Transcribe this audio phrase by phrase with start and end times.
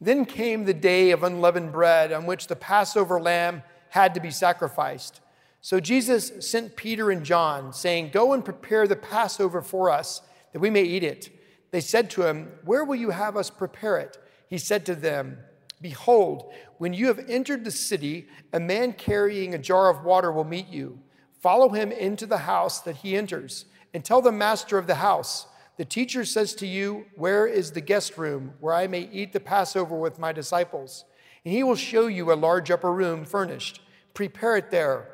[0.00, 4.30] Then came the day of unleavened bread on which the Passover lamb had to be
[4.30, 5.20] sacrificed.
[5.60, 10.20] So Jesus sent Peter and John, saying, Go and prepare the Passover for us,
[10.52, 11.30] that we may eat it.
[11.70, 14.18] They said to him, Where will you have us prepare it?
[14.48, 15.38] He said to them,
[15.80, 20.44] Behold, when you have entered the city, a man carrying a jar of water will
[20.44, 21.00] meet you.
[21.40, 25.46] Follow him into the house that he enters, and tell the master of the house,
[25.76, 29.40] The teacher says to you, Where is the guest room where I may eat the
[29.40, 31.04] Passover with my disciples?
[31.44, 33.80] And he will show you a large upper room furnished.
[34.14, 35.08] Prepare it there.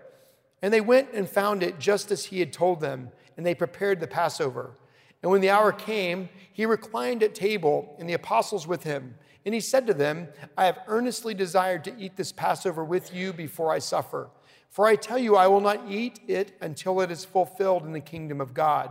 [0.62, 4.01] And they went and found it just as he had told them, and they prepared
[4.01, 4.77] the Passover.
[5.23, 9.15] And when the hour came, he reclined at table, and the apostles with him.
[9.45, 13.33] And he said to them, I have earnestly desired to eat this Passover with you
[13.33, 14.29] before I suffer.
[14.69, 18.01] For I tell you, I will not eat it until it is fulfilled in the
[18.01, 18.91] kingdom of God.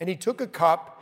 [0.00, 1.01] And he took a cup,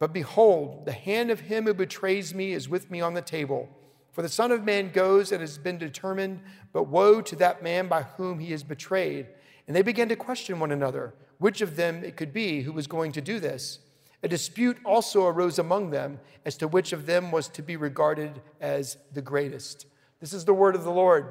[0.00, 3.68] But behold, the hand of him who betrays me is with me on the table.
[4.10, 6.40] For the Son of Man goes and has been determined,
[6.72, 9.28] but woe to that man by whom he is betrayed.
[9.68, 12.88] And they began to question one another, which of them it could be who was
[12.88, 13.78] going to do this.
[14.22, 18.40] A dispute also arose among them as to which of them was to be regarded
[18.60, 19.86] as the greatest.
[20.18, 21.26] This is the word of the Lord.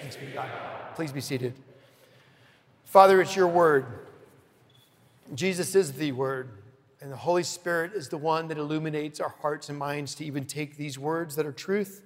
[0.00, 0.48] Thanks be God.
[0.94, 1.54] Please be seated.
[2.84, 3.86] Father, it's your word.
[5.34, 6.50] Jesus is the word,
[7.00, 10.44] and the Holy Spirit is the one that illuminates our hearts and minds to even
[10.44, 12.02] take these words that are truth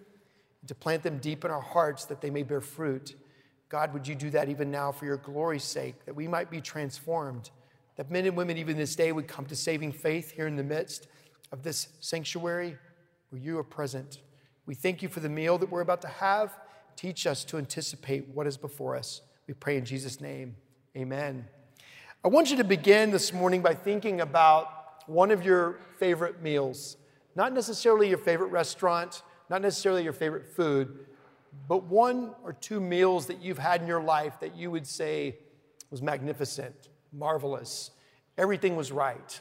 [0.60, 3.16] and to plant them deep in our hearts that they may bear fruit.
[3.68, 6.60] God, would you do that even now for your glory's sake, that we might be
[6.60, 7.50] transformed?
[7.96, 10.62] that men and women, even this day, would come to saving faith here in the
[10.62, 11.08] midst
[11.50, 12.76] of this sanctuary
[13.28, 14.20] where you are present.
[14.66, 16.56] We thank you for the meal that we're about to have.
[16.96, 19.20] Teach us to anticipate what is before us.
[19.46, 20.56] We pray in Jesus' name.
[20.96, 21.46] Amen.
[22.24, 26.96] I want you to begin this morning by thinking about one of your favorite meals.
[27.34, 31.06] Not necessarily your favorite restaurant, not necessarily your favorite food,
[31.68, 35.36] but one or two meals that you've had in your life that you would say
[35.90, 37.90] was magnificent marvelous.
[38.38, 39.40] Everything was right.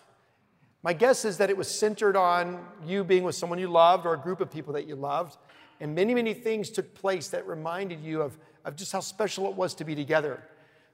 [0.84, 4.14] My guess is that it was centered on you being with someone you loved or
[4.14, 5.38] a group of people that you loved.
[5.80, 9.56] And many, many things took place that reminded you of, of just how special it
[9.56, 10.44] was to be together.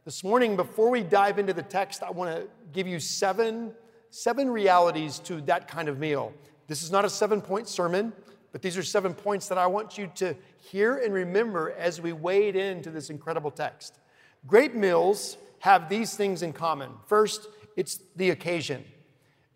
[0.05, 3.73] This morning, before we dive into the text, I want to give you seven,
[4.09, 6.33] seven realities to that kind of meal.
[6.67, 8.13] This is not a seven point sermon,
[8.51, 12.13] but these are seven points that I want you to hear and remember as we
[12.13, 13.99] wade into this incredible text.
[14.45, 16.91] Great meals have these things in common.
[17.07, 18.83] First, it's the occasion.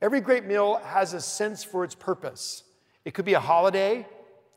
[0.01, 2.63] Every great meal has a sense for its purpose.
[3.05, 4.07] It could be a holiday,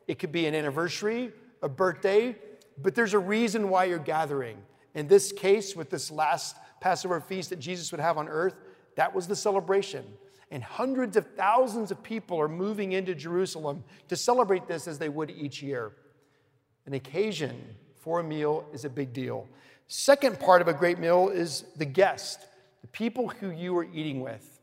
[0.07, 1.31] it could be an anniversary,
[1.61, 2.35] a birthday,
[2.81, 4.57] but there's a reason why you're gathering.
[4.93, 8.55] In this case, with this last Passover feast that Jesus would have on earth,
[8.95, 10.05] that was the celebration.
[10.51, 15.09] And hundreds of thousands of people are moving into Jerusalem to celebrate this as they
[15.09, 15.93] would each year.
[16.85, 17.61] An occasion
[17.95, 19.47] for a meal is a big deal.
[19.87, 22.45] Second part of a great meal is the guest,
[22.81, 24.59] the people who you are eating with.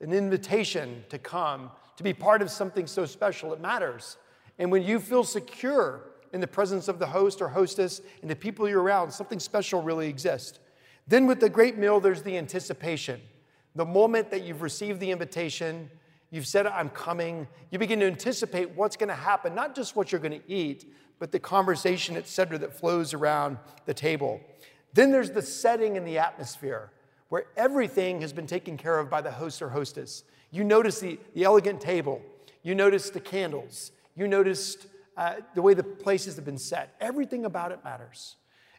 [0.00, 4.18] An invitation to come, to be part of something so special, it matters.
[4.58, 6.02] And when you feel secure
[6.32, 9.82] in the presence of the host or hostess and the people you're around, something special
[9.82, 10.58] really exists.
[11.06, 13.20] Then with the great meal, there's the anticipation.
[13.74, 15.90] The moment that you've received the invitation,
[16.30, 20.12] you've said, I'm coming, you begin to anticipate what's going to happen, not just what
[20.12, 24.40] you're going to eat, but the conversation, et cetera, that flows around the table.
[24.92, 26.92] Then there's the setting and the atmosphere
[27.30, 30.22] where everything has been taken care of by the host or hostess.
[30.50, 32.22] You notice the, the elegant table,
[32.62, 34.86] you notice the candles, you noticed
[35.16, 36.94] uh, the way the places have been set.
[37.00, 38.36] Everything about it matters.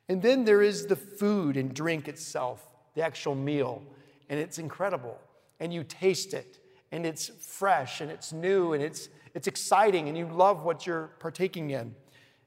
[0.07, 3.81] And then there is the food and drink itself, the actual meal,
[4.29, 5.19] and it's incredible.
[5.59, 6.59] And you taste it,
[6.91, 11.11] and it's fresh, and it's new, and it's, it's exciting, and you love what you're
[11.19, 11.95] partaking in.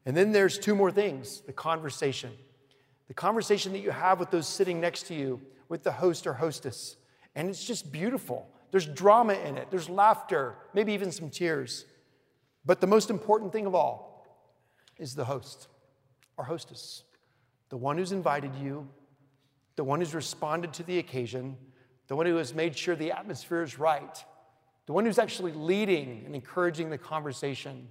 [0.07, 2.31] And then there's two more things the conversation
[3.09, 6.35] the conversation that you have with those sitting next to you, with the host or
[6.35, 6.97] hostess.
[7.35, 8.49] And it's just beautiful.
[8.71, 11.87] There's drama in it, there's laughter, maybe even some tears.
[12.67, 14.27] But the most important thing of all
[14.99, 15.69] is the host
[16.37, 17.05] or hostess,
[17.71, 18.87] the one who's invited you,
[19.77, 21.57] the one who's responded to the occasion,
[22.09, 24.25] the one who has made sure the atmosphere is right,
[24.87, 27.89] the one who's actually leading and encouraging the conversation,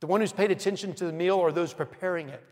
[0.00, 2.44] The one who's paid attention to the meal or those preparing it,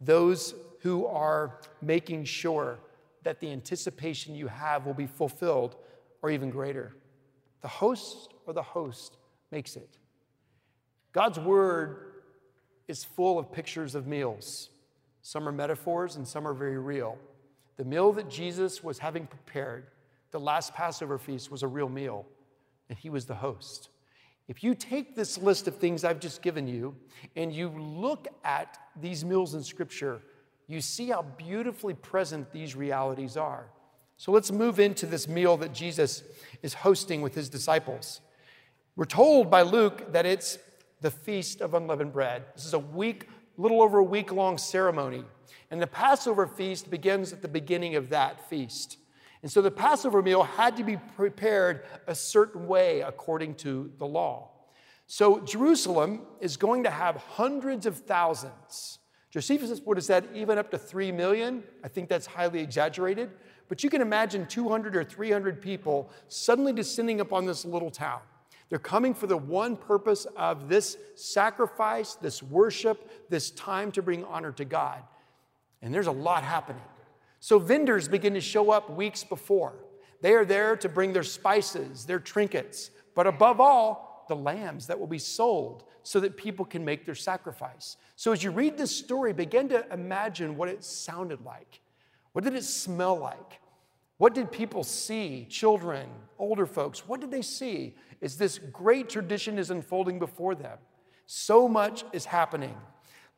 [0.00, 2.78] those who are making sure
[3.22, 5.76] that the anticipation you have will be fulfilled
[6.22, 6.96] or even greater.
[7.60, 9.16] The host or the host
[9.50, 9.98] makes it.
[11.12, 12.14] God's word
[12.88, 14.70] is full of pictures of meals.
[15.20, 17.18] Some are metaphors and some are very real.
[17.76, 19.86] The meal that Jesus was having prepared,
[20.32, 22.26] the last Passover feast, was a real meal,
[22.88, 23.90] and he was the host.
[24.48, 26.96] If you take this list of things I've just given you
[27.36, 30.20] and you look at these meals in Scripture,
[30.66, 33.66] you see how beautifully present these realities are.
[34.16, 36.22] So let's move into this meal that Jesus
[36.62, 38.20] is hosting with his disciples.
[38.96, 40.58] We're told by Luke that it's
[41.00, 42.44] the Feast of Unleavened Bread.
[42.54, 45.24] This is a week, little over a week long ceremony.
[45.70, 48.98] And the Passover feast begins at the beginning of that feast.
[49.42, 54.06] And so the Passover meal had to be prepared a certain way according to the
[54.06, 54.50] law.
[55.06, 58.98] So Jerusalem is going to have hundreds of thousands.
[59.30, 61.64] Josephus would have said even up to 3 million.
[61.82, 63.30] I think that's highly exaggerated.
[63.68, 68.20] But you can imagine 200 or 300 people suddenly descending upon this little town.
[68.68, 74.24] They're coming for the one purpose of this sacrifice, this worship, this time to bring
[74.24, 75.02] honor to God.
[75.82, 76.82] And there's a lot happening.
[77.42, 79.74] So vendors begin to show up weeks before.
[80.20, 85.00] They are there to bring their spices, their trinkets, but above all, the lambs that
[85.00, 87.96] will be sold so that people can make their sacrifice.
[88.14, 91.80] So as you read this story, begin to imagine what it sounded like.
[92.30, 93.58] What did it smell like?
[94.18, 95.48] What did people see?
[95.50, 96.08] Children,
[96.38, 97.96] older folks, what did they see?
[98.20, 100.78] is this great tradition is unfolding before them.
[101.26, 102.76] So much is happening.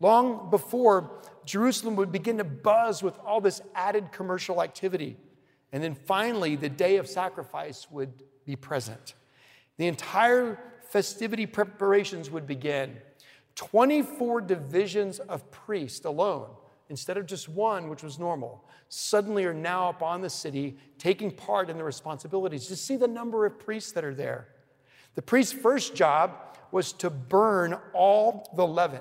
[0.04, 5.16] Long before Jerusalem would begin to buzz with all this added commercial activity.
[5.72, 8.12] And then finally, the day of sacrifice would
[8.44, 9.14] be present.
[9.78, 10.58] The entire
[10.90, 12.98] festivity preparations would begin.
[13.54, 16.50] 24 divisions of priests alone,
[16.90, 21.70] instead of just one, which was normal, suddenly are now upon the city taking part
[21.70, 22.68] in the responsibilities.
[22.68, 24.48] Just see the number of priests that are there.
[25.14, 29.00] The priest's first job was to burn all the leaven.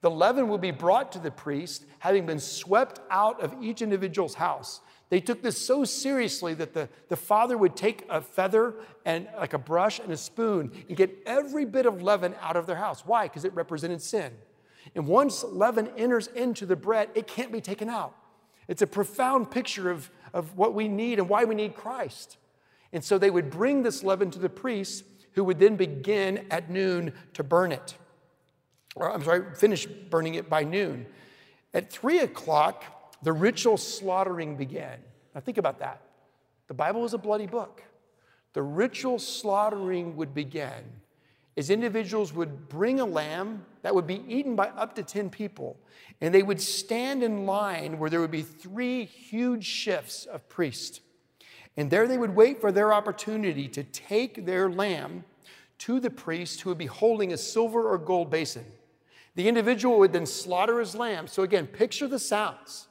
[0.00, 4.34] The leaven would be brought to the priest, having been swept out of each individual's
[4.34, 4.80] house.
[5.10, 9.52] They took this so seriously that the, the father would take a feather and like
[9.52, 13.04] a brush and a spoon and get every bit of leaven out of their house.
[13.04, 13.26] Why?
[13.26, 14.32] Because it represented sin.
[14.94, 18.14] And once leaven enters into the bread, it can't be taken out.
[18.68, 22.38] It's a profound picture of, of what we need and why we need Christ.
[22.92, 26.70] And so they would bring this leaven to the priest, who would then begin at
[26.70, 27.96] noon to burn it.
[28.96, 31.06] Or, I'm sorry, finish burning it by noon.
[31.72, 34.98] At three o'clock, the ritual slaughtering began.
[35.34, 36.00] Now, think about that.
[36.68, 37.82] The Bible is a bloody book.
[38.52, 40.84] The ritual slaughtering would begin
[41.56, 45.76] as individuals would bring a lamb that would be eaten by up to 10 people,
[46.20, 51.00] and they would stand in line where there would be three huge shifts of priests.
[51.76, 55.24] And there they would wait for their opportunity to take their lamb
[55.78, 58.64] to the priest who would be holding a silver or gold basin.
[59.34, 61.26] The individual would then slaughter his lamb.
[61.26, 62.88] So, again, picture the sounds,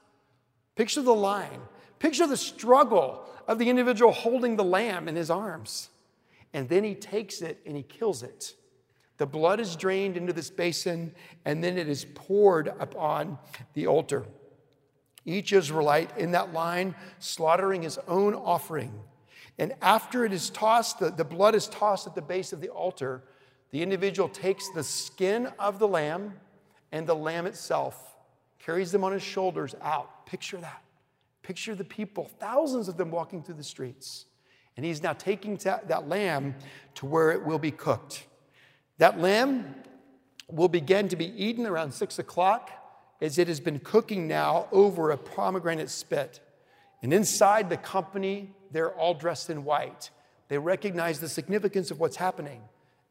[0.75, 1.61] picture the line,
[1.99, 5.89] picture the struggle of the individual holding the lamb in his arms.
[6.53, 8.55] And then he takes it and he kills it.
[9.17, 11.13] The blood is drained into this basin,
[11.43, 13.37] and then it is poured upon
[13.73, 14.25] the altar.
[15.25, 18.97] Each Israelite in that line slaughtering his own offering.
[19.57, 22.69] And after it is tossed, the, the blood is tossed at the base of the
[22.69, 23.23] altar,
[23.71, 26.33] the individual takes the skin of the lamb
[26.91, 28.15] and the lamb itself,
[28.57, 30.25] carries them on his shoulders out.
[30.25, 30.81] Picture that.
[31.43, 34.25] Picture the people, thousands of them walking through the streets.
[34.75, 36.55] And he's now taking that, that lamb
[36.95, 38.25] to where it will be cooked.
[38.97, 39.75] That lamb
[40.47, 42.71] will begin to be eaten around six o'clock
[43.21, 46.39] as it has been cooking now over a pomegranate spit.
[47.01, 50.09] And inside the company, they're all dressed in white.
[50.47, 52.61] They recognize the significance of what's happening.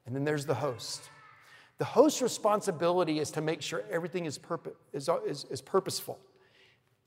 [0.09, 1.11] And then there's the host.
[1.77, 6.19] The host's responsibility is to make sure everything is, purpo- is, is, is purposeful.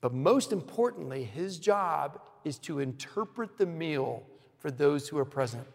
[0.00, 4.22] But most importantly, his job is to interpret the meal
[4.60, 5.66] for those who are present.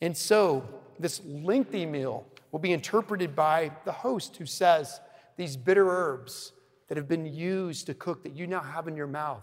[0.00, 0.62] And so,
[1.00, 5.00] this lengthy meal will be interpreted by the host who says,
[5.36, 6.52] These bitter herbs
[6.86, 9.42] that have been used to cook that you now have in your mouth,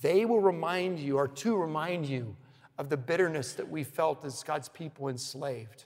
[0.00, 2.34] they will remind you, or to remind you,
[2.78, 5.84] of the bitterness that we felt as God's people enslaved.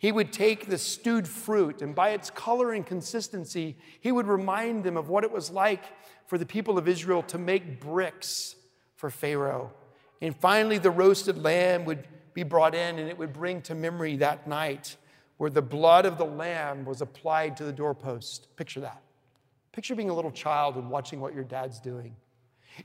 [0.00, 4.82] He would take the stewed fruit, and by its color and consistency, he would remind
[4.82, 5.84] them of what it was like
[6.26, 8.56] for the people of Israel to make bricks
[8.96, 9.74] for Pharaoh.
[10.22, 14.16] And finally, the roasted lamb would be brought in, and it would bring to memory
[14.16, 14.96] that night
[15.36, 18.56] where the blood of the lamb was applied to the doorpost.
[18.56, 19.02] Picture that.
[19.72, 22.16] Picture being a little child and watching what your dad's doing.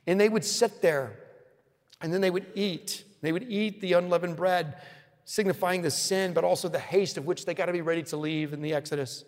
[0.06, 1.18] And they would sit there
[2.02, 3.06] and then they would eat.
[3.22, 4.82] They would eat the unleavened bread,
[5.26, 8.16] signifying the sin, but also the haste of which they got to be ready to
[8.18, 9.26] leave in the Exodus.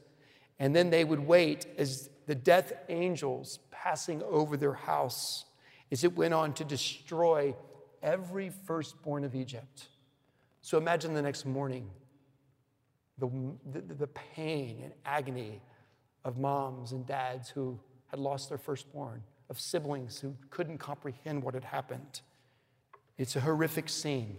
[0.60, 5.46] And then they would wait as the death angels passing over their house
[5.92, 7.56] as it went on to destroy
[8.02, 9.88] every firstborn of Egypt.
[10.62, 11.90] So imagine the next morning
[13.18, 13.30] the,
[13.72, 15.62] the, the, pain and agony
[16.24, 21.56] of moms and dads who had lost their firstborn, of siblings who couldn't comprehend what
[21.56, 22.22] had happened.
[23.18, 24.38] It's a horrific scene,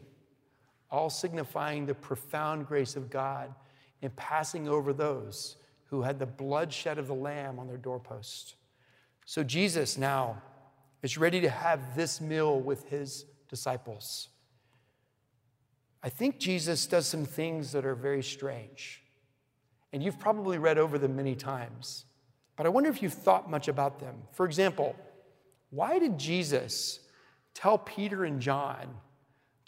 [0.90, 3.54] all signifying the profound grace of God
[4.00, 8.54] in passing over those who had the bloodshed of the Lamb on their doorpost.
[9.24, 10.42] So Jesus now
[11.02, 14.28] is ready to have this meal with his disciples.
[16.02, 19.02] I think Jesus does some things that are very strange.
[19.92, 22.04] And you've probably read over them many times.
[22.56, 24.16] But I wonder if you've thought much about them.
[24.32, 24.94] For example,
[25.70, 27.00] why did Jesus
[27.54, 28.88] tell Peter and John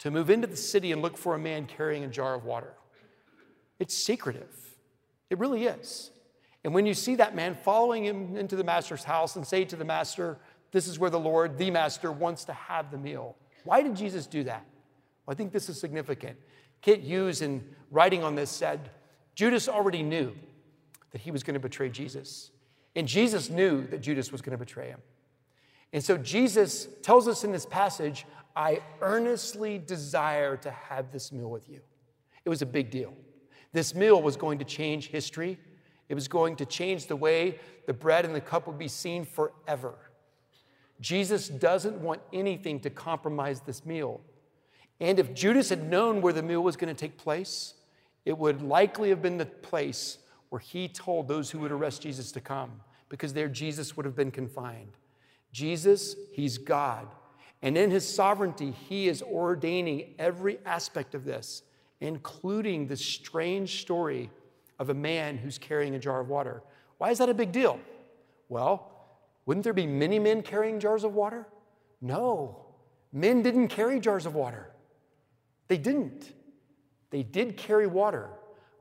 [0.01, 2.73] to move into the city and look for a man carrying a jar of water?
[3.79, 4.75] It's secretive.
[5.29, 6.11] It really is.
[6.63, 9.75] And when you see that man following him into the master's house and say to
[9.75, 10.37] the master,
[10.71, 13.35] This is where the Lord, the master, wants to have the meal.
[13.63, 14.65] Why did Jesus do that?
[15.25, 16.37] Well, I think this is significant.
[16.81, 18.89] Kent Hughes, in writing on this, said
[19.35, 20.33] Judas already knew
[21.11, 22.51] that he was going to betray Jesus.
[22.95, 24.99] And Jesus knew that Judas was going to betray him.
[25.93, 31.49] And so Jesus tells us in this passage, I earnestly desire to have this meal
[31.49, 31.81] with you.
[32.43, 33.13] It was a big deal.
[33.73, 35.57] This meal was going to change history.
[36.09, 39.25] It was going to change the way the bread and the cup would be seen
[39.25, 39.95] forever.
[40.99, 44.21] Jesus doesn't want anything to compromise this meal.
[44.99, 47.73] And if Judas had known where the meal was going to take place,
[48.25, 50.19] it would likely have been the place
[50.49, 54.15] where he told those who would arrest Jesus to come, because there Jesus would have
[54.15, 54.97] been confined.
[55.51, 57.07] Jesus, he's God.
[57.61, 61.63] And in his sovereignty, he is ordaining every aspect of this,
[61.99, 64.31] including the strange story
[64.79, 66.63] of a man who's carrying a jar of water.
[66.97, 67.79] Why is that a big deal?
[68.49, 68.91] Well,
[69.45, 71.47] wouldn't there be many men carrying jars of water?
[72.01, 72.65] No.
[73.13, 74.71] Men didn't carry jars of water.
[75.67, 76.33] They didn't.
[77.11, 78.29] They did carry water,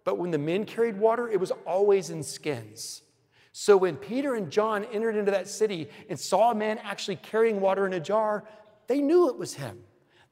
[0.05, 3.03] but when the men carried water, it was always in skins.
[3.52, 7.61] So when Peter and John entered into that city and saw a man actually carrying
[7.61, 8.45] water in a jar,
[8.87, 9.80] they knew it was him.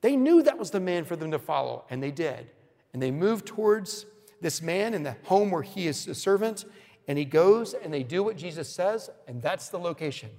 [0.01, 2.51] They knew that was the man for them to follow, and they did.
[2.93, 4.07] And they moved towards
[4.41, 6.65] this man in the home where he is a servant,
[7.09, 10.31] and he goes and they do what Jesus says, and that's the location.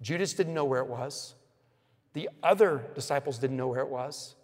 [0.00, 1.34] Judas didn't know where it was.
[2.14, 4.36] The other disciples didn't know where it was.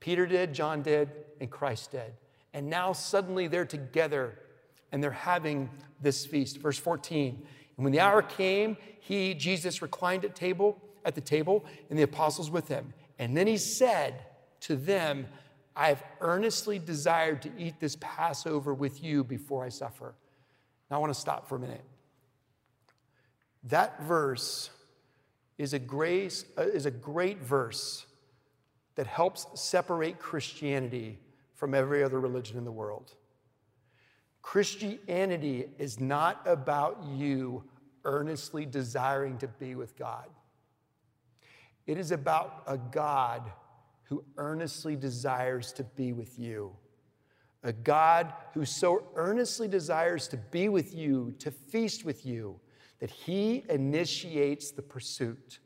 [0.00, 1.10] Peter did, John did,
[1.40, 2.14] and Christ did.
[2.52, 4.38] And now suddenly they're together
[4.92, 5.70] and they're having
[6.00, 6.58] this feast.
[6.58, 7.42] Verse 14.
[7.76, 12.02] And when the hour came, he, Jesus, reclined at table, at the table, and the
[12.02, 12.92] apostles with him.
[13.18, 14.22] And then he said
[14.60, 15.26] to them,
[15.74, 20.14] I have earnestly desired to eat this Passover with you before I suffer.
[20.90, 21.84] Now I want to stop for a minute.
[23.64, 24.70] That verse
[25.56, 28.04] is a, grace, uh, is a great verse
[28.96, 31.18] that helps separate Christianity
[31.54, 33.14] from every other religion in the world.
[34.52, 37.64] Christianity is not about you
[38.04, 40.28] earnestly desiring to be with God.
[41.86, 43.50] It is about a God
[44.02, 46.70] who earnestly desires to be with you.
[47.62, 52.60] A God who so earnestly desires to be with you, to feast with you,
[52.98, 55.60] that he initiates the pursuit.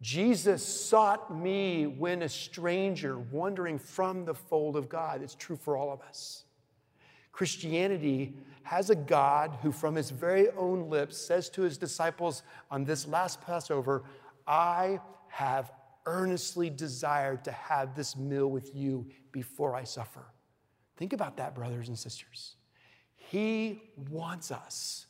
[0.00, 5.20] Jesus sought me when a stranger wandering from the fold of God.
[5.20, 6.44] It's true for all of us.
[7.38, 12.84] Christianity has a God who, from his very own lips, says to his disciples on
[12.84, 14.02] this last Passover,
[14.44, 15.70] I have
[16.04, 20.24] earnestly desired to have this meal with you before I suffer.
[20.96, 22.56] Think about that, brothers and sisters.
[23.14, 25.06] He wants us.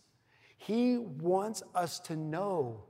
[0.58, 2.82] He wants us to know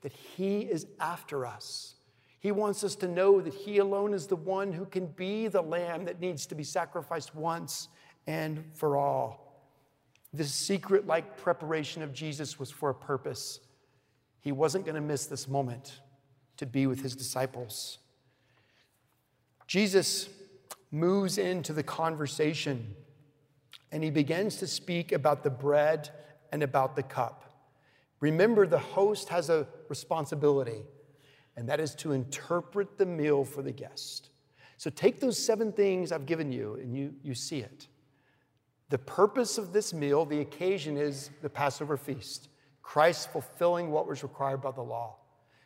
[0.00, 1.94] that He is after us.
[2.40, 5.62] He wants us to know that He alone is the one who can be the
[5.62, 7.86] lamb that needs to be sacrificed once
[8.26, 9.64] and for all.
[10.32, 13.60] This secret like preparation of Jesus was for a purpose.
[14.40, 16.00] He wasn't going to miss this moment
[16.56, 17.98] to be with His disciples.
[19.66, 20.28] Jesus
[20.90, 22.94] moves into the conversation
[23.92, 26.10] and he begins to speak about the bread
[26.52, 27.44] and about the cup.
[28.20, 30.82] Remember, the host has a responsibility,
[31.56, 34.30] and that is to interpret the meal for the guest.
[34.76, 37.88] So take those seven things I've given you, and you, you see it.
[38.90, 42.48] The purpose of this meal, the occasion is the Passover feast,
[42.82, 45.16] Christ fulfilling what was required by the law.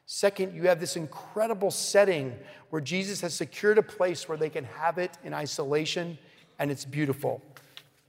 [0.06, 2.34] Second, you have this incredible setting
[2.68, 6.18] where Jesus has secured a place where they can have it in isolation,
[6.58, 7.40] and it's beautiful.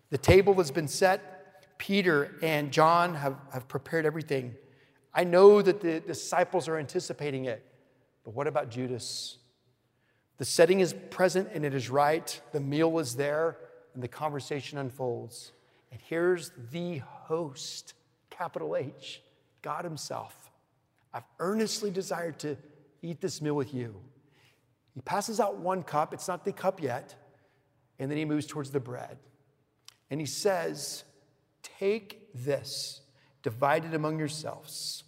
[0.10, 1.77] The table has been set.
[1.77, 4.53] Peter and John have, have prepared everything.
[5.13, 7.65] I know that the disciples are anticipating it,
[8.25, 9.38] but what about Judas?
[10.38, 12.39] The setting is present and it is right.
[12.51, 13.57] The meal is there,
[13.95, 15.53] and the conversation unfolds.
[15.91, 17.93] And here's the host,
[18.29, 19.21] capital H,
[19.61, 20.51] God Himself.
[21.13, 22.57] I've earnestly desired to
[23.01, 23.95] eat this meal with you.
[24.93, 27.15] He passes out one cup, it's not the cup yet,
[27.99, 29.17] and then he moves towards the bread.
[30.09, 31.03] And he says,
[31.63, 33.01] Take this,
[33.43, 35.03] divide it among yourselves.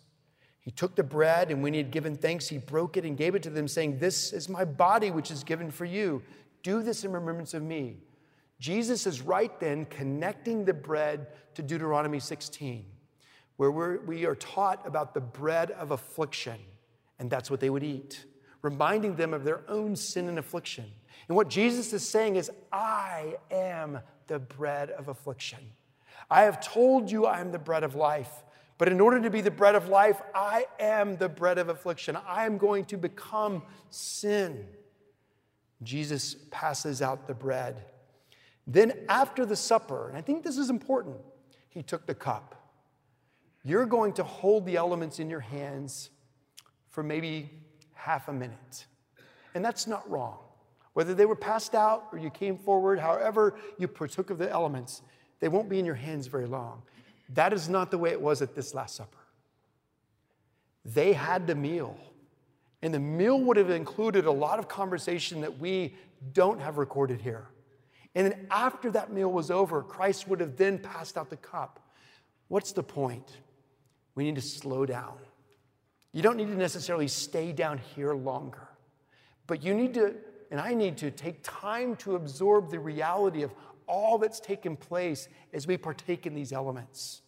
[0.59, 3.35] He took the bread, and when he had given thanks, he broke it and gave
[3.35, 6.21] it to them, saying, This is my body, which is given for you.
[6.63, 7.97] Do this in remembrance of me.
[8.59, 12.85] Jesus is right then connecting the bread to Deuteronomy 16
[13.57, 16.59] where we're, we are taught about the bread of affliction,
[17.19, 18.25] and that's what they would eat,
[18.61, 20.85] reminding them of their own sin and affliction.
[21.27, 25.59] And what Jesus is saying is, I am the bread of affliction.
[26.29, 28.31] I have told you I am the bread of life.
[28.77, 32.15] But in order to be the bread of life, I am the bread of affliction.
[32.27, 34.67] I am going to become sin.
[35.81, 37.83] Jesus passes out the bread.
[38.67, 41.15] Then, after the supper, and I think this is important,
[41.69, 42.57] he took the cup
[43.67, 46.09] you're going to hold the elements in your hands
[46.87, 47.49] for maybe
[47.93, 48.85] half a minute.
[49.55, 50.37] And that's not wrong.
[50.93, 55.01] Whether they were passed out or you came forward, however you partook of the elements,
[55.41, 56.81] they won't be in your hands very long.
[57.33, 59.17] That is not the way it was at this Last Supper.
[60.85, 61.97] They had the meal,
[62.81, 65.97] and the meal would have included a lot of conversation that we
[66.31, 67.49] don't have recorded here.
[68.17, 71.79] And then after that meal was over, Christ would have then passed out the cup.
[72.49, 73.37] What's the point?
[74.17, 75.13] we need to slow down.
[76.11, 78.67] You don't need to necessarily stay down here longer,
[79.45, 80.15] but you need to,
[80.49, 83.51] and I need to, take time to absorb the reality of
[83.85, 87.21] all that's taken place as we partake in these elements.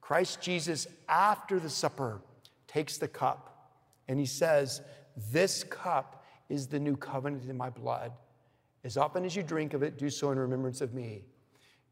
[0.00, 2.22] Christ Jesus, after the supper,
[2.66, 3.70] takes the cup
[4.08, 4.80] and he says,
[5.30, 8.12] This cup is the new covenant in my blood.
[8.84, 11.24] As often as you drink of it, do so in remembrance of me.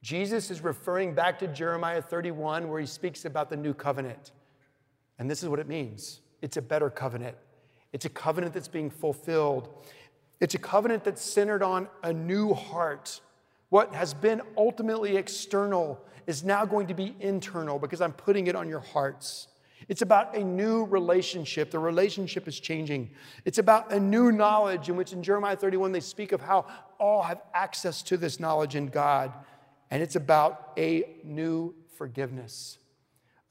[0.02, 4.32] Jesus is referring back to Jeremiah 31, where he speaks about the new covenant.
[5.18, 7.36] And this is what it means it's a better covenant,
[7.92, 9.68] it's a covenant that's being fulfilled,
[10.40, 13.20] it's a covenant that's centered on a new heart.
[13.68, 18.54] What has been ultimately external is now going to be internal because I'm putting it
[18.54, 19.48] on your hearts.
[19.88, 21.70] It's about a new relationship.
[21.70, 23.10] The relationship is changing.
[23.44, 26.66] It's about a new knowledge, in which in Jeremiah 31 they speak of how
[26.98, 29.32] all have access to this knowledge in God
[29.92, 32.78] and it's about a new forgiveness.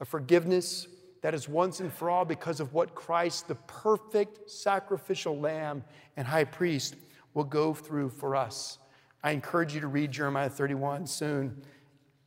[0.00, 0.88] A forgiveness
[1.20, 5.84] that is once and for all because of what Christ, the perfect sacrificial lamb
[6.16, 6.96] and high priest,
[7.32, 8.78] will go through for us.
[9.22, 11.62] I encourage you to read Jeremiah 31 soon.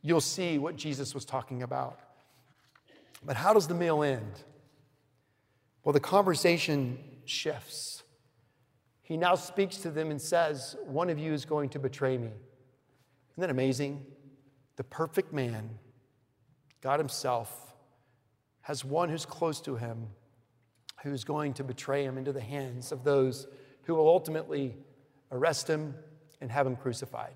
[0.00, 2.00] You'll see what Jesus was talking about.
[3.24, 4.42] But how does the meal end?
[5.84, 8.02] Well, the conversation shifts.
[9.02, 12.26] He now speaks to them and says, One of you is going to betray me.
[12.26, 14.04] Isn't that amazing?
[14.76, 15.78] The perfect man,
[16.80, 17.74] God Himself,
[18.62, 20.08] has one who's close to Him
[21.02, 23.46] who's going to betray Him into the hands of those
[23.82, 24.74] who will ultimately
[25.30, 25.94] arrest Him
[26.40, 27.34] and have Him crucified.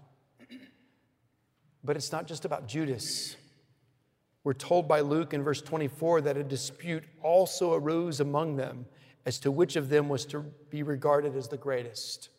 [1.84, 3.36] But it's not just about Judas.
[4.42, 8.86] We're told by Luke in verse 24 that a dispute also arose among them
[9.26, 12.30] as to which of them was to be regarded as the greatest.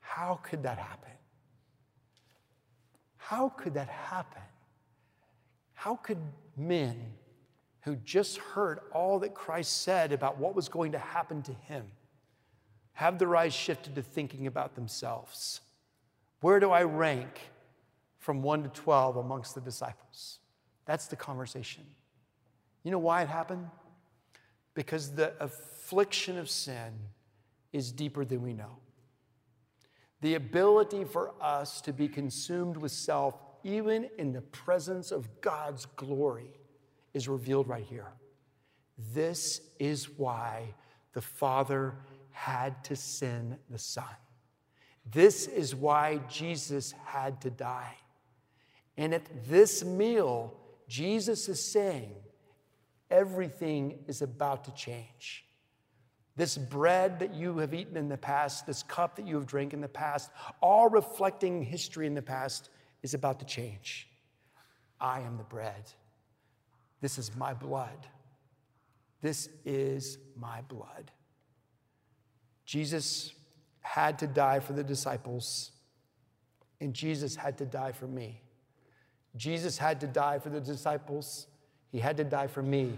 [0.00, 1.12] How could that happen?
[3.16, 4.42] How could that happen?
[5.74, 6.18] How could
[6.56, 7.14] men
[7.82, 11.86] who just heard all that Christ said about what was going to happen to him
[12.94, 15.60] have their eyes shifted to thinking about themselves?
[16.40, 17.40] Where do I rank
[18.18, 20.40] from 1 to 12 amongst the disciples?
[20.92, 21.84] That's the conversation.
[22.82, 23.66] You know why it happened?
[24.74, 26.92] Because the affliction of sin
[27.72, 28.76] is deeper than we know.
[30.20, 35.86] The ability for us to be consumed with self, even in the presence of God's
[35.96, 36.50] glory,
[37.14, 38.12] is revealed right here.
[39.14, 40.74] This is why
[41.14, 41.94] the Father
[42.32, 44.04] had to send the Son.
[45.10, 47.96] This is why Jesus had to die.
[48.98, 50.58] And at this meal,
[50.92, 52.12] Jesus is saying,
[53.10, 55.46] everything is about to change.
[56.36, 59.72] This bread that you have eaten in the past, this cup that you have drank
[59.72, 62.68] in the past, all reflecting history in the past,
[63.02, 64.06] is about to change.
[65.00, 65.90] I am the bread.
[67.00, 68.06] This is my blood.
[69.22, 71.10] This is my blood.
[72.66, 73.32] Jesus
[73.80, 75.70] had to die for the disciples,
[76.82, 78.42] and Jesus had to die for me.
[79.36, 81.46] Jesus had to die for the disciples,
[81.90, 82.92] he had to die for me,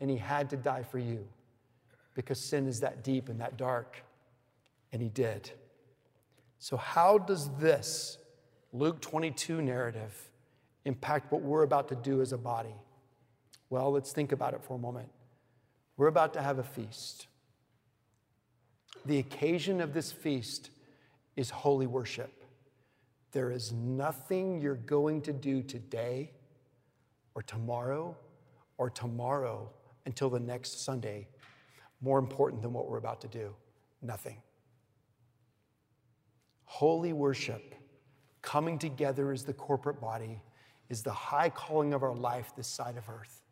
[0.00, 1.26] and he had to die for you
[2.14, 4.02] because sin is that deep and that dark,
[4.92, 5.50] and he did.
[6.58, 8.18] So, how does this
[8.72, 10.30] Luke 22 narrative
[10.84, 12.74] impact what we're about to do as a body?
[13.70, 15.08] Well, let's think about it for a moment.
[15.96, 17.26] We're about to have a feast.
[19.06, 20.70] The occasion of this feast
[21.36, 22.41] is holy worship.
[23.32, 26.32] There is nothing you're going to do today
[27.34, 28.16] or tomorrow
[28.76, 29.70] or tomorrow
[30.04, 31.28] until the next Sunday
[32.02, 33.54] more important than what we're about to do.
[34.02, 34.36] Nothing.
[36.64, 37.74] Holy worship,
[38.42, 40.40] coming together as the corporate body,
[40.90, 43.42] is the high calling of our life this side of earth.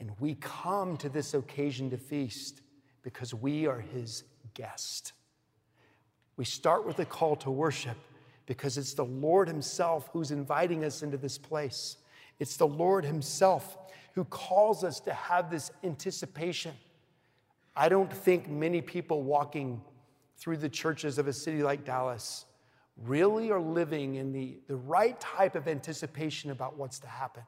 [0.00, 2.60] And we come to this occasion to feast
[3.02, 5.12] because we are his guest.
[6.36, 7.96] We start with a call to worship
[8.46, 11.96] because it's the Lord himself who's inviting us into this place.
[12.38, 13.78] It's the Lord himself
[14.14, 16.74] who calls us to have this anticipation.
[17.74, 19.80] I don't think many people walking
[20.36, 22.46] through the churches of a city like Dallas
[22.96, 27.42] really are living in the, the right type of anticipation about what's to happen.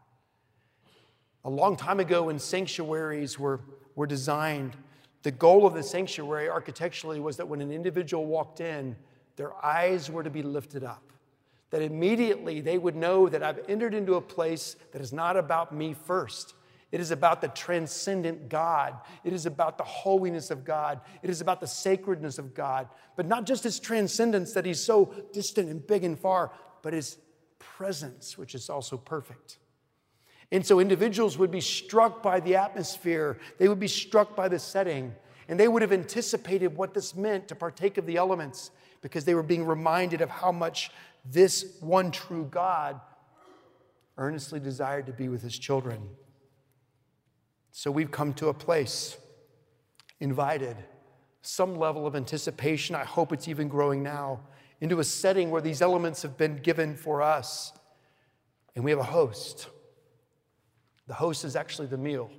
[1.45, 3.61] A long time ago, when sanctuaries were,
[3.95, 4.77] were designed,
[5.23, 8.97] the goal of the sanctuary architecturally was that when an individual walked in,
[9.37, 11.13] their eyes were to be lifted up.
[11.71, 15.75] That immediately they would know that I've entered into a place that is not about
[15.75, 16.55] me first.
[16.93, 18.95] It is about the transcendent God.
[19.25, 21.01] It is about the holiness of God.
[21.25, 22.89] It is about the sacredness of God.
[23.17, 27.19] But not just his transcendence that he's so distant and big and far, but his
[27.59, 29.59] presence, which is also perfect.
[30.53, 34.61] And so individuals would be struck by the atmosphere, they would be struck by the
[34.61, 35.13] setting,
[35.49, 38.71] and they would have anticipated what this meant to partake of the elements
[39.05, 40.91] because they were being reminded of how much
[41.27, 42.99] this one true God
[44.17, 46.09] earnestly desired to be with his children.
[47.71, 49.19] So we've come to a place,
[50.21, 50.79] invited,
[51.43, 52.97] some level of anticipation.
[52.97, 54.41] I hope it's even growing now,
[54.81, 57.73] into a setting where these elements have been given for us.
[58.75, 59.69] And we have a host.
[61.09, 62.31] The host is actually the meal.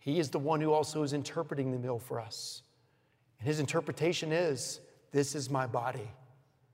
[0.00, 2.60] He is the one who also is interpreting the meal for us.
[3.38, 4.80] And his interpretation is
[5.16, 6.10] this is my body.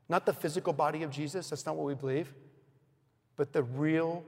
[0.08, 2.34] Not the physical body of Jesus, that's not what we believe,
[3.36, 4.24] but the real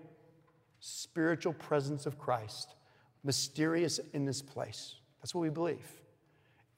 [0.79, 2.77] spiritual presence of Christ
[3.24, 4.94] mysterious in this place.
[5.20, 5.90] That's what we believe.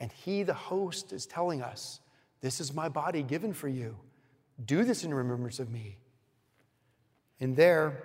[0.01, 2.01] And he, the host, is telling us,
[2.41, 3.97] This is my body given for you.
[4.65, 5.99] Do this in remembrance of me.
[7.39, 8.03] And there,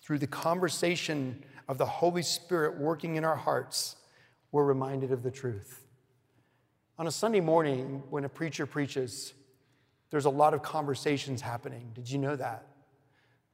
[0.00, 3.94] through the conversation of the Holy Spirit working in our hearts,
[4.50, 5.85] we're reminded of the truth.
[6.98, 9.34] On a Sunday morning, when a preacher preaches,
[10.10, 11.90] there's a lot of conversations happening.
[11.94, 12.66] Did you know that?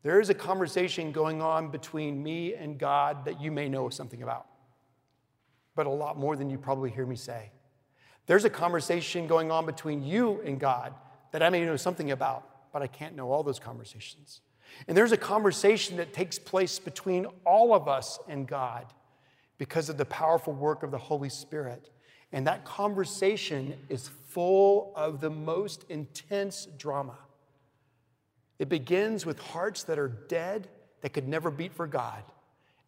[0.04, 4.22] There is a conversation going on between me and God that you may know something
[4.22, 4.46] about,
[5.74, 7.50] but a lot more than you probably hear me say.
[8.26, 10.94] There's a conversation going on between you and God
[11.32, 14.40] that I may know something about, but I can't know all those conversations.
[14.86, 18.86] And there's a conversation that takes place between all of us and God
[19.58, 21.90] because of the powerful work of the Holy Spirit.
[22.32, 27.18] And that conversation is full of the most intense drama.
[28.58, 30.68] It begins with hearts that are dead,
[31.02, 32.22] that could never beat for God,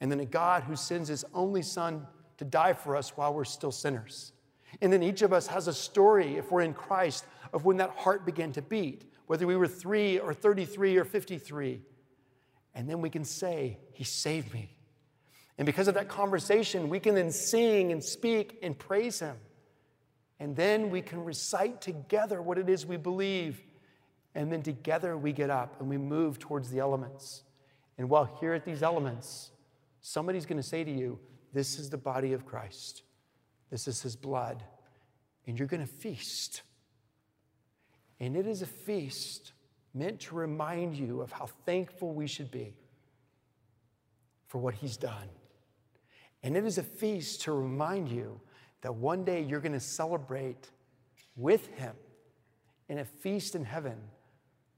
[0.00, 2.06] and then a God who sends his only son
[2.38, 4.32] to die for us while we're still sinners.
[4.80, 7.90] And then each of us has a story, if we're in Christ, of when that
[7.90, 11.80] heart began to beat, whether we were three or 33 or 53.
[12.74, 14.76] And then we can say, He saved me.
[15.58, 19.36] And because of that conversation, we can then sing and speak and praise Him.
[20.40, 23.60] And then we can recite together what it is we believe
[24.34, 27.42] and then together we get up and we move towards the elements.
[27.98, 29.52] And while here at these elements,
[30.00, 31.18] somebody's going to say to you,
[31.52, 33.02] This is the body of Christ,
[33.70, 34.62] this is his blood,
[35.46, 36.62] and you're going to feast.
[38.20, 39.52] And it is a feast
[39.92, 42.74] meant to remind you of how thankful we should be
[44.46, 45.28] for what he's done.
[46.44, 48.38] And it is a feast to remind you
[48.82, 50.70] that one day you're going to celebrate
[51.36, 51.96] with him
[52.90, 53.96] in a feast in heaven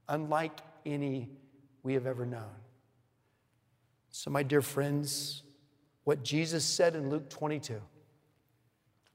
[0.08, 1.28] unlike any
[1.82, 2.54] we have ever known.
[4.10, 5.42] So, my dear friends,
[6.04, 7.82] what Jesus said in Luke 22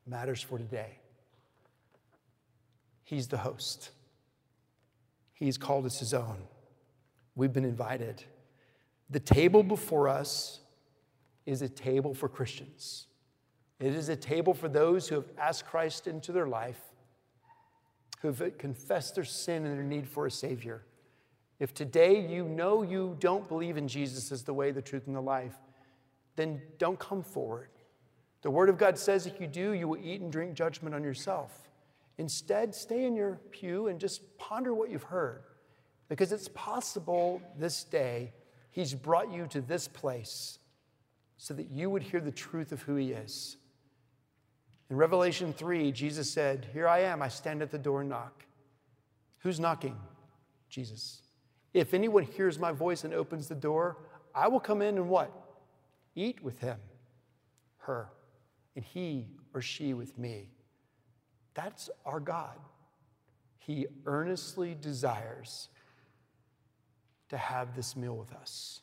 [0.06, 0.98] matters for today.
[3.06, 3.92] He's the host,
[5.34, 6.38] He's called us His own.
[7.34, 8.26] we've been invited.
[9.10, 10.61] The table before us
[11.45, 13.08] is a table for Christians.
[13.80, 16.80] It is a table for those who have asked Christ into their life,
[18.21, 20.84] who have confessed their sin and their need for a Savior.
[21.60, 25.15] If today you know you don't believe in Jesus as the way, the truth, and
[25.15, 25.56] the life,
[26.36, 27.69] then don't come forward.
[28.41, 31.04] The Word of God says if you do, you will eat and drink judgment on
[31.04, 31.69] yourself.
[32.17, 35.43] Instead, stay in your pew and just ponder what you've heard.
[36.08, 38.34] Because it's possible this day
[38.71, 40.60] He's brought you to this place
[41.41, 43.58] so that you would hear the truth of who He is.
[44.91, 48.45] In Revelation 3, Jesus said, Here I am, I stand at the door and knock.
[49.39, 49.97] Who's knocking?
[50.69, 51.23] Jesus.
[51.73, 53.97] If anyone hears my voice and opens the door,
[54.36, 55.32] I will come in and what?
[56.13, 56.77] Eat with him,
[57.80, 58.10] her,
[58.75, 59.25] and he
[59.56, 60.51] or she with me.
[61.56, 62.60] That's our God.
[63.58, 65.69] He earnestly desires
[67.30, 68.82] to have this meal with us.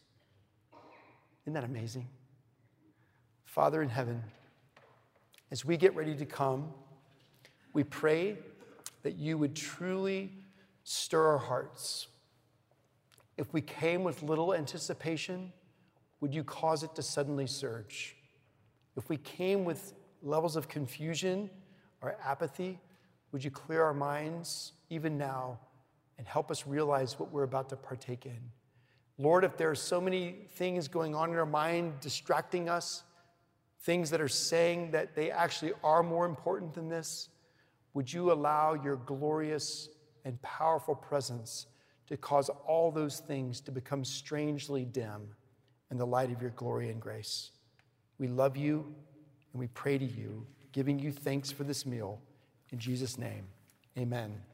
[1.44, 2.08] Isn't that amazing?
[3.58, 4.22] Father in heaven,
[5.50, 6.68] as we get ready to come,
[7.72, 8.36] we pray
[9.02, 10.30] that you would truly
[10.84, 12.06] stir our hearts.
[13.36, 15.52] If we came with little anticipation,
[16.20, 18.14] would you cause it to suddenly surge?
[18.96, 19.92] If we came with
[20.22, 21.50] levels of confusion
[22.00, 22.78] or apathy,
[23.32, 25.58] would you clear our minds even now
[26.16, 28.38] and help us realize what we're about to partake in?
[29.18, 33.02] Lord, if there are so many things going on in our mind distracting us,
[33.80, 37.28] things that are saying that they actually are more important than this,
[37.94, 39.88] would you allow your glorious
[40.24, 41.66] and powerful presence
[42.06, 45.28] to cause all those things to become strangely dim
[45.90, 47.52] in the light of your glory and grace?
[48.18, 48.94] We love you
[49.52, 52.20] and we pray to you, giving you thanks for this meal.
[52.70, 53.46] In Jesus' name,
[53.96, 54.47] amen.